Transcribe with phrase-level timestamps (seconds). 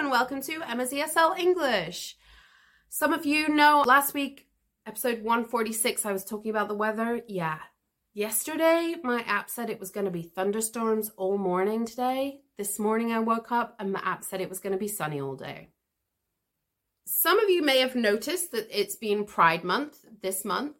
[0.00, 2.16] and welcome to Emma's ESL English.
[2.88, 4.48] Some of you know last week,
[4.86, 7.20] episode 146, I was talking about the weather.
[7.28, 7.58] Yeah.
[8.14, 12.40] Yesterday, my app said it was going to be thunderstorms all morning today.
[12.56, 15.20] This morning, I woke up and my app said it was going to be sunny
[15.20, 15.68] all day.
[17.04, 20.76] Some of you may have noticed that it's been Pride Month this month.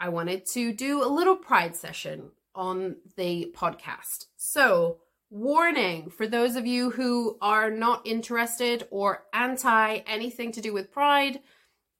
[0.00, 4.24] I wanted to do a little Pride session on the podcast.
[4.36, 4.98] So,
[5.30, 10.92] warning for those of you who are not interested or anti anything to do with
[10.92, 11.40] Pride,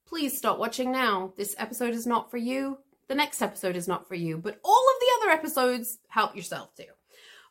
[0.07, 1.33] please stop watching now.
[1.37, 2.77] This episode is not for you.
[3.07, 6.73] The next episode is not for you, but all of the other episodes, help yourself
[6.75, 6.85] to.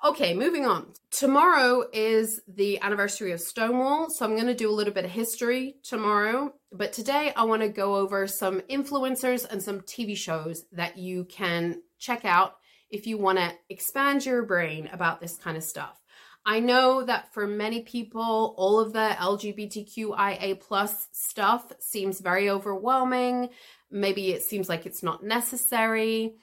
[0.04, 0.92] Okay, moving on.
[1.10, 5.10] Tomorrow is the anniversary of Stonewall, so I'm going to do a little bit of
[5.10, 6.52] history tomorrow.
[6.72, 11.24] But today I want to go over some influencers and some TV shows that you
[11.24, 12.56] can check out
[12.94, 16.00] if you want to expand your brain about this kind of stuff.
[16.46, 23.48] I know that for many people, all of the LGBTQIA plus stuff seems very overwhelming.
[23.90, 26.36] Maybe it seems like it's not necessary.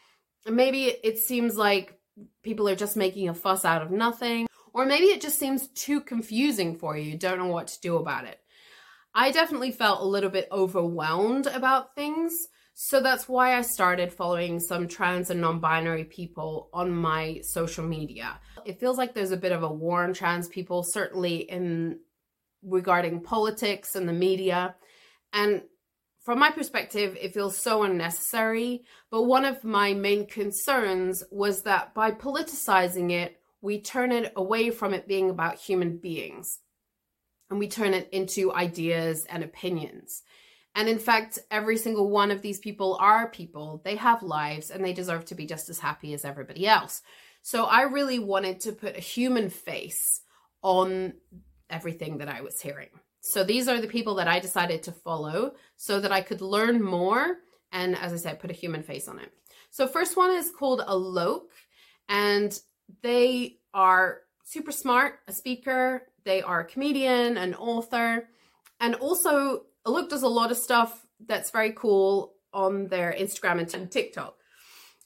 [0.45, 1.97] Maybe it seems like
[2.43, 4.47] people are just making a fuss out of nothing.
[4.73, 7.11] Or maybe it just seems too confusing for you.
[7.11, 8.39] You don't know what to do about it.
[9.13, 12.33] I definitely felt a little bit overwhelmed about things.
[12.83, 17.85] So that's why I started following some trans and non binary people on my social
[17.85, 18.39] media.
[18.65, 21.99] It feels like there's a bit of a war on trans people, certainly in
[22.63, 24.73] regarding politics and the media.
[25.31, 25.61] And
[26.25, 28.83] from my perspective, it feels so unnecessary.
[29.11, 34.71] But one of my main concerns was that by politicizing it, we turn it away
[34.71, 36.57] from it being about human beings
[37.51, 40.23] and we turn it into ideas and opinions.
[40.75, 43.81] And in fact, every single one of these people are people.
[43.83, 47.01] They have lives and they deserve to be just as happy as everybody else.
[47.41, 50.21] So I really wanted to put a human face
[50.61, 51.13] on
[51.69, 52.89] everything that I was hearing.
[53.21, 56.81] So these are the people that I decided to follow so that I could learn
[56.81, 57.37] more
[57.71, 59.31] and, as I said, put a human face on it.
[59.69, 61.47] So, first one is called Alok,
[62.09, 62.59] and
[63.01, 68.27] they are super smart, a speaker, they are a comedian, an author,
[68.81, 73.91] and also Alok does a lot of stuff that's very cool on their Instagram and
[73.91, 74.35] TikTok.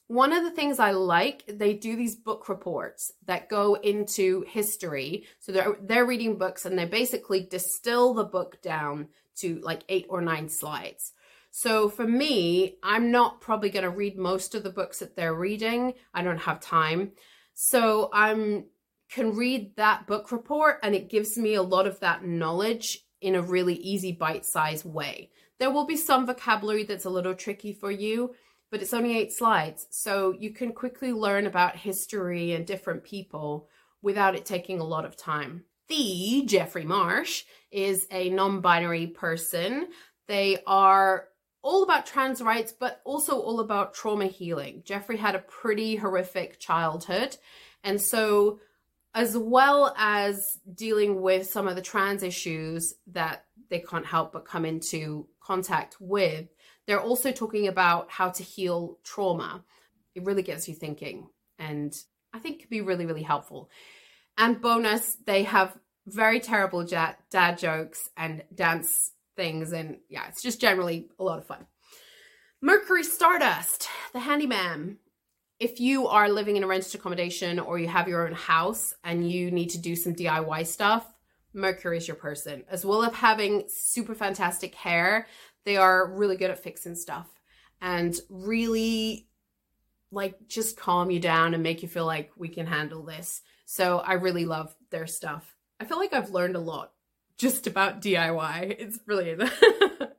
[0.07, 5.25] One of the things I like, they do these book reports that go into history.
[5.39, 10.05] So they're they're reading books and they basically distill the book down to like 8
[10.09, 11.13] or 9 slides.
[11.49, 15.33] So for me, I'm not probably going to read most of the books that they're
[15.33, 15.93] reading.
[16.13, 17.13] I don't have time.
[17.53, 18.65] So I'm
[19.09, 23.33] can read that book report and it gives me a lot of that knowledge in
[23.33, 25.31] a really easy bite-sized way.
[25.57, 28.35] There will be some vocabulary that's a little tricky for you,
[28.69, 29.87] but it's only eight slides.
[29.89, 33.67] So you can quickly learn about history and different people
[34.03, 35.63] without it taking a lot of time.
[35.87, 39.87] The Jeffrey Marsh is a non binary person.
[40.27, 41.29] They are
[41.63, 44.83] all about trans rights, but also all about trauma healing.
[44.85, 47.37] Jeffrey had a pretty horrific childhood.
[47.83, 48.59] And so,
[49.15, 54.45] as well as dealing with some of the trans issues that they can't help but
[54.45, 56.47] come into contact with,
[56.85, 59.63] they're also talking about how to heal trauma.
[60.13, 61.95] It really gets you thinking and
[62.33, 63.69] I think could be really, really helpful.
[64.37, 69.71] And bonus, they have very terrible dad, dad jokes and dance things.
[69.71, 71.65] And yeah, it's just generally a lot of fun.
[72.61, 74.97] Mercury Stardust, the handyman.
[75.59, 79.29] If you are living in a rented accommodation or you have your own house and
[79.29, 81.05] you need to do some DIY stuff,
[81.53, 82.65] Mercury is your person.
[82.69, 85.27] As well as having super fantastic hair,
[85.63, 87.27] they are really good at fixing stuff
[87.81, 89.29] and really
[90.11, 93.41] like just calm you down and make you feel like we can handle this.
[93.65, 95.55] So I really love their stuff.
[95.79, 96.91] I feel like I've learned a lot
[97.37, 98.75] just about DIY.
[98.77, 99.49] It's brilliant.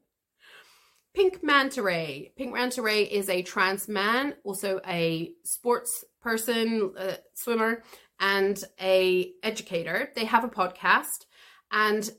[1.16, 2.30] Pink Manta Ray.
[2.36, 6.92] Pink Manta Ray is a trans man, also a sports person,
[7.32, 7.82] swimmer,
[8.20, 10.10] and a educator.
[10.14, 11.24] They have a podcast,
[11.72, 12.10] and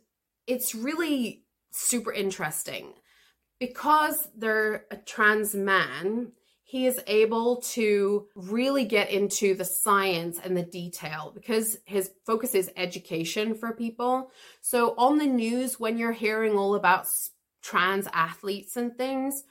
[0.47, 2.93] it's really super interesting
[3.59, 6.31] because they're a trans man,
[6.63, 12.55] he is able to really get into the science and the detail because his focus
[12.55, 14.31] is education for people.
[14.61, 17.05] So on the news, when you're hearing all about
[17.61, 19.43] trans athletes and things,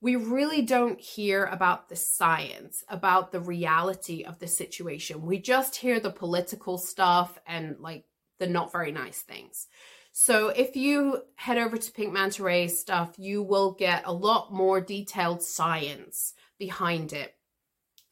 [0.00, 5.22] we really don't hear about the science, about the reality of the situation.
[5.22, 8.04] We just hear the political stuff and like
[8.38, 9.66] the not very nice things.
[10.12, 14.52] So if you head over to Pink Manta Ray stuff, you will get a lot
[14.52, 17.34] more detailed science behind it.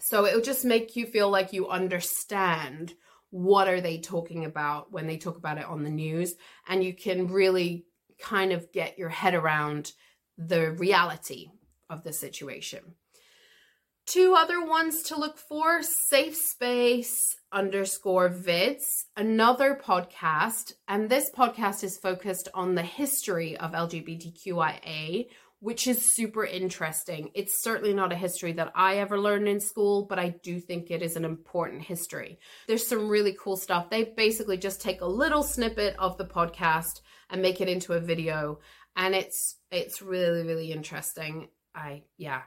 [0.00, 2.94] So it'll just make you feel like you understand
[3.30, 6.34] what are they talking about when they talk about it on the news
[6.66, 7.86] and you can really
[8.22, 9.92] kind of get your head around
[10.38, 11.50] the reality
[11.90, 12.94] of the situation.
[14.06, 20.72] Two other ones to look for safe space underscore vids, another podcast.
[20.88, 25.28] And this podcast is focused on the history of LGBTQIA,
[25.62, 27.30] which is super interesting.
[27.34, 30.90] It's certainly not a history that I ever learned in school, but I do think
[30.90, 32.40] it is an important history.
[32.66, 33.88] There's some really cool stuff.
[33.88, 37.00] They basically just take a little snippet of the podcast
[37.30, 38.58] and make it into a video,
[38.96, 41.46] and it's it's really really interesting.
[41.72, 42.42] I yeah,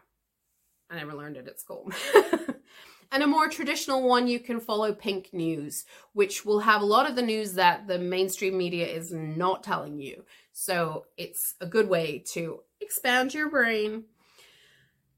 [0.91, 1.89] I never learned it at school.
[3.13, 7.09] and a more traditional one, you can follow Pink News, which will have a lot
[7.09, 10.25] of the news that the mainstream media is not telling you.
[10.51, 14.03] So it's a good way to expand your brain.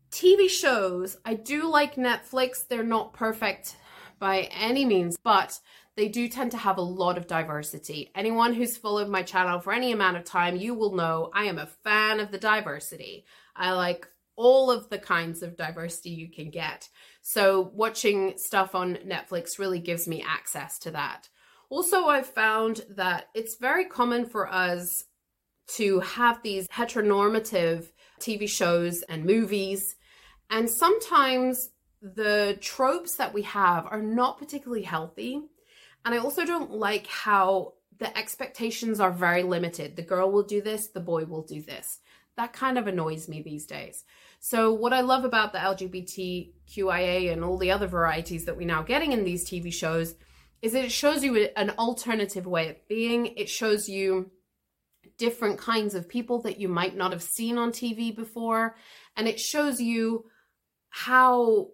[0.10, 2.66] TV shows, I do like Netflix.
[2.66, 3.76] They're not perfect
[4.20, 5.60] by any means, but
[5.98, 8.10] they do tend to have a lot of diversity.
[8.16, 11.60] Anyone who's followed my channel for any amount of time, you will know I am
[11.60, 13.26] a fan of the diversity.
[13.56, 16.88] I like all of the kinds of diversity you can get.
[17.22, 21.28] So watching stuff on Netflix really gives me access to that.
[21.70, 25.04] Also, I've found that it's very common for us
[25.76, 29.96] to have these heteronormative TV shows and movies.
[30.50, 31.70] And sometimes
[32.02, 35.42] the tropes that we have are not particularly healthy.
[36.06, 39.96] And I also don't like how the expectations are very limited.
[39.96, 42.00] The girl will do this, the boy will do this.
[42.38, 44.04] That kind of annoys me these days.
[44.40, 48.84] So, what I love about the LGBTQIA and all the other varieties that we're now
[48.84, 50.14] getting in these TV shows
[50.62, 53.28] is that it shows you an alternative way of being.
[53.38, 54.32] It shows you
[55.18, 58.76] different kinds of people that you might not have seen on TV before.
[59.16, 60.26] And it shows you
[60.90, 61.70] how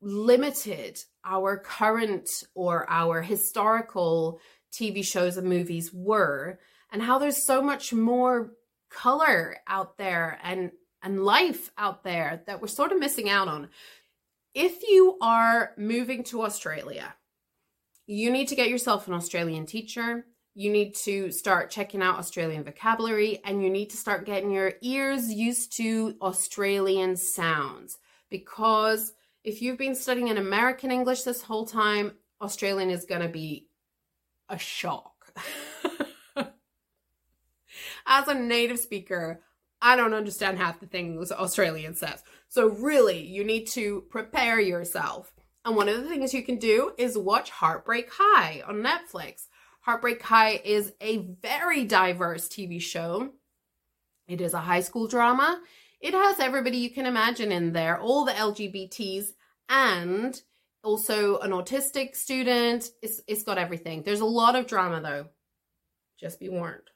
[0.00, 4.40] limited our current or our historical
[4.72, 6.58] TV shows and movies were,
[6.92, 8.52] and how there's so much more
[8.90, 10.72] color out there and
[11.02, 13.68] and life out there that we're sort of missing out on.
[14.54, 17.14] If you are moving to Australia,
[18.06, 22.64] you need to get yourself an Australian teacher you need to start checking out Australian
[22.64, 27.98] vocabulary and you need to start getting your ears used to Australian sounds
[28.30, 29.12] because
[29.44, 32.12] if you've been studying in American English this whole time,
[32.42, 33.68] Australian is going to be
[34.48, 35.32] a shock.
[38.06, 39.40] As a native speaker,
[39.80, 42.22] I don't understand half the things Australian says.
[42.48, 45.32] So, really, you need to prepare yourself.
[45.64, 49.46] And one of the things you can do is watch Heartbreak High on Netflix.
[49.90, 53.32] Heartbreak High is a very diverse TV show.
[54.28, 55.60] It is a high school drama.
[56.00, 59.32] It has everybody you can imagine in there, all the LGBTs,
[59.68, 60.40] and
[60.84, 62.88] also an autistic student.
[63.02, 64.04] It's, it's got everything.
[64.04, 65.26] There's a lot of drama though.
[66.20, 66.88] Just be warned.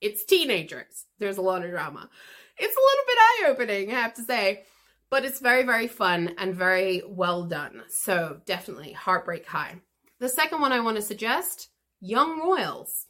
[0.00, 1.06] It's teenagers.
[1.20, 2.10] There's a lot of drama.
[2.58, 4.64] It's a little bit eye opening, I have to say,
[5.08, 7.84] but it's very, very fun and very well done.
[7.90, 9.76] So definitely Heartbreak High.
[10.18, 11.68] The second one I want to suggest
[12.00, 13.06] Young Royals.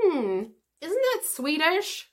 [0.00, 0.42] Hmm,
[0.80, 2.08] isn't that Swedish?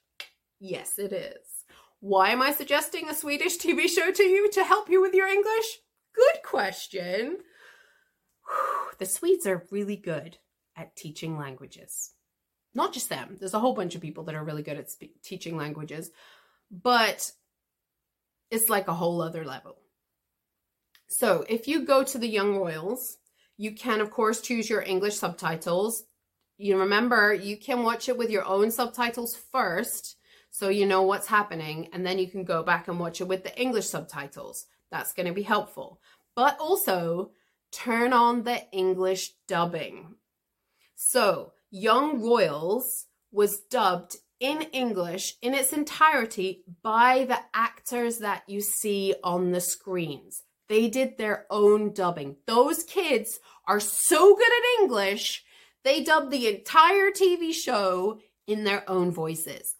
[0.59, 1.65] Yes, it is.
[1.99, 5.27] Why am I suggesting a Swedish TV show to you to help you with your
[5.27, 5.79] English?
[6.13, 7.37] Good question.
[8.99, 10.37] The Swedes are really good
[10.75, 12.11] at teaching languages.
[12.75, 15.21] Not just them, there's a whole bunch of people that are really good at spe-
[15.23, 16.11] teaching languages,
[16.71, 17.31] but
[18.49, 19.77] it's like a whole other level.
[21.07, 23.17] So if you go to the Young Royals,
[23.57, 26.03] you can, of course, choose your English subtitles.
[26.63, 30.15] You remember, you can watch it with your own subtitles first
[30.49, 33.43] so you know what's happening, and then you can go back and watch it with
[33.43, 34.67] the English subtitles.
[34.89, 35.99] That's going to be helpful.
[36.37, 37.31] But also,
[37.73, 40.15] turn on the English dubbing.
[40.95, 48.61] So, Young Royals was dubbed in English in its entirety by the actors that you
[48.61, 50.43] see on the screens.
[50.69, 52.37] They did their own dubbing.
[52.47, 55.43] Those kids are so good at English,
[55.83, 59.75] they dubbed the entire TV show in their own voices.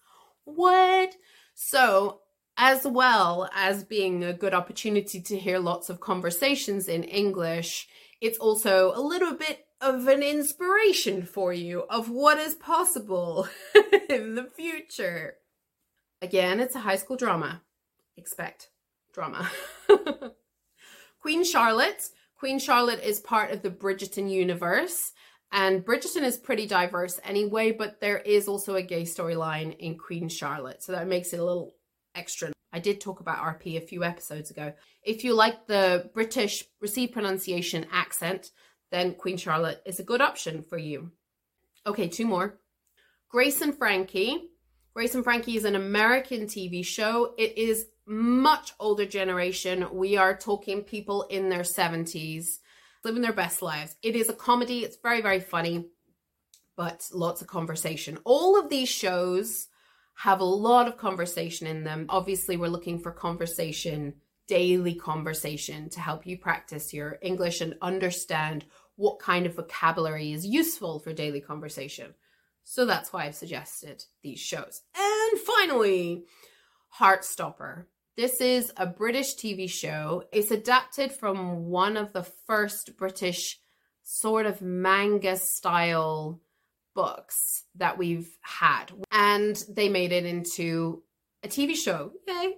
[0.45, 1.15] What?
[1.55, 2.19] So,
[2.57, 7.88] as well as being a good opportunity to hear lots of conversations in English,
[8.22, 13.48] it's also a little bit of an inspiration for you of what is possible
[14.10, 15.36] in the future.
[16.22, 17.62] Again, it's a high school drama.
[18.15, 18.69] Expect
[19.13, 19.50] drama.
[21.22, 22.10] Queen Charlotte.
[22.38, 25.12] Queen Charlotte is part of the Bridgerton universe.
[25.53, 30.27] And Bridgerton is pretty diverse anyway, but there is also a gay storyline in Queen
[30.27, 30.81] Charlotte.
[30.81, 31.75] So that makes it a little
[32.15, 32.51] extra.
[32.74, 34.74] I did talk about RP a few episodes ago.
[35.03, 38.50] If you like the British received pronunciation accent,
[38.89, 41.12] then Queen Charlotte is a good option for you.
[41.86, 42.57] Okay, two more.
[43.29, 44.50] Grace and Frankie.
[44.95, 47.36] Grace and Frankie is an American TV show.
[47.38, 49.88] It is much older generation.
[49.93, 52.60] We are talking people in their 70s,
[53.03, 53.95] living their best lives.
[54.01, 54.79] It is a comedy.
[54.79, 55.88] It's very, very funny,
[56.75, 58.17] but lots of conversation.
[58.24, 59.67] All of these shows
[60.15, 62.05] have a lot of conversation in them.
[62.10, 64.15] Obviously, we're looking for conversation,
[64.48, 70.45] daily conversation to help you practice your English and understand what kind of vocabulary is
[70.45, 72.13] useful for daily conversation.
[72.63, 74.81] So that's why I've suggested these shows.
[74.95, 76.25] And finally,
[77.00, 77.86] Heartstopper.
[78.15, 80.25] This is a British TV show.
[80.32, 83.60] It's adapted from one of the first British
[84.03, 86.39] sort of manga style
[86.93, 88.91] books that we've had.
[89.12, 91.01] And they made it into
[91.41, 92.12] a TV show.
[92.27, 92.58] Yay.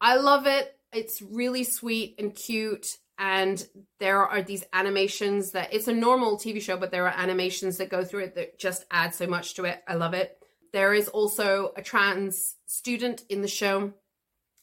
[0.00, 0.72] I love it.
[0.92, 2.98] It's really sweet and cute.
[3.18, 3.66] And
[3.98, 7.88] there are these animations that it's a normal TV show, but there are animations that
[7.88, 9.82] go through it that just add so much to it.
[9.88, 10.38] I love it.
[10.72, 13.94] There is also a trans student in the show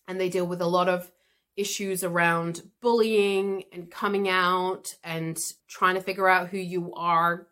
[0.09, 1.11] and they deal with a lot of
[1.55, 7.45] issues around bullying and coming out and trying to figure out who you are.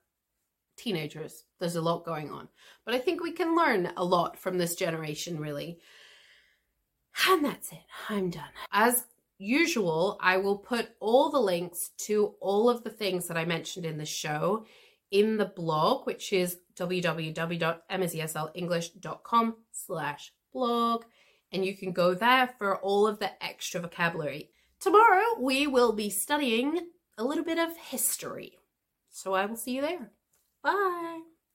[0.75, 2.47] Teenagers, there's a lot going on.
[2.83, 5.77] But I think we can learn a lot from this generation, really.
[7.27, 7.83] And that's it.
[8.09, 8.49] I'm done.
[8.71, 9.05] As
[9.37, 13.85] usual, I will put all the links to all of the things that I mentioned
[13.85, 14.65] in the show
[15.11, 21.03] in the blog, which is www.emmaseslenglish.com slash blog
[21.51, 24.49] and you can go there for all of the extra vocabulary.
[24.79, 26.87] Tomorrow we will be studying
[27.17, 28.57] a little bit of history.
[29.09, 30.11] So I will see you there.
[30.63, 31.21] Bye.